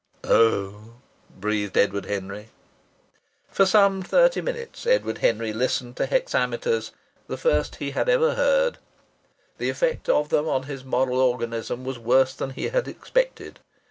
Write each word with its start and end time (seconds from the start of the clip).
"Oh!" 0.23 0.93
breathed 1.29 1.77
Edward 1.77 2.05
Henry. 2.07 2.49
For 3.51 3.67
some 3.67 4.01
thirty 4.01 4.41
minutes 4.41 4.87
Edward 4.87 5.19
Henry 5.19 5.53
listened 5.53 5.95
to 5.97 6.07
hexameters, 6.07 6.91
the 7.27 7.37
first 7.37 7.75
he 7.75 7.91
had 7.91 8.09
ever 8.09 8.33
heard. 8.33 8.79
The 9.59 9.69
effect 9.69 10.09
of 10.09 10.29
them 10.29 10.47
on 10.49 10.63
his 10.63 10.83
moral 10.83 11.19
organism 11.19 11.85
was 11.85 11.99
worse 11.99 12.33
than 12.33 12.49
he 12.49 12.69
had 12.69 12.87
expected. 12.87 13.59